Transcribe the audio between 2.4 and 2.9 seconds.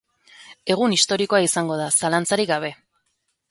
gabe.